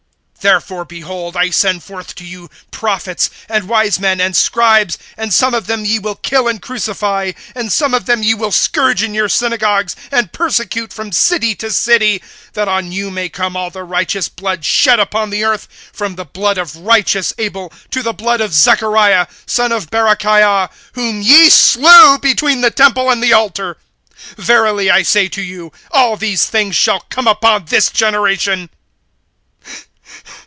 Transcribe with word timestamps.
(34)Therefore, 0.41 0.87
behold, 0.87 1.37
I 1.37 1.51
send 1.51 1.83
forth 1.83 2.15
to 2.15 2.25
you 2.25 2.49
prophets, 2.71 3.29
and 3.47 3.69
wise 3.69 3.99
men, 3.99 4.19
and 4.19 4.35
scribes; 4.35 4.97
and 5.15 5.31
some 5.31 5.53
of 5.53 5.67
them 5.67 5.85
ye 5.85 5.99
will 5.99 6.15
kill 6.15 6.47
and 6.47 6.59
crucify, 6.59 7.33
and 7.53 7.71
some 7.71 7.93
of 7.93 8.07
them 8.07 8.23
ye 8.23 8.33
will 8.33 8.51
scourge 8.51 9.03
in 9.03 9.13
your 9.13 9.29
synagogues, 9.29 9.95
and 10.11 10.31
persecute 10.33 10.91
from 10.91 11.11
city 11.11 11.53
to 11.57 11.69
city; 11.69 12.23
(35)that 12.55 12.67
on 12.67 12.91
you 12.91 13.11
may 13.11 13.29
come 13.29 13.55
all 13.55 13.69
the 13.69 13.83
righteous 13.83 14.29
blood 14.29 14.65
shed 14.65 14.99
upon 14.99 15.29
the 15.29 15.43
earth, 15.43 15.67
from 15.93 16.15
the 16.15 16.25
blood 16.25 16.57
of 16.57 16.75
righteous 16.75 17.35
Abel 17.37 17.71
to 17.91 18.01
the 18.01 18.11
blood 18.11 18.41
of 18.41 18.51
Zechariah, 18.51 19.27
son 19.45 19.71
of 19.71 19.91
Barachiah, 19.91 20.71
whom 20.93 21.21
ye 21.21 21.51
slew 21.51 22.17
between 22.17 22.61
the 22.61 22.71
temple 22.71 23.11
and 23.11 23.21
the 23.21 23.31
altar. 23.31 23.77
(36)Verily 24.39 24.91
I 24.91 25.03
say 25.03 25.27
to 25.27 25.41
you, 25.43 25.71
all 25.91 26.17
these 26.17 26.45
things 26.45 26.75
shall 26.75 27.01
come 27.11 27.27
upon 27.27 27.65
this 27.65 27.91
generation. 27.91 28.71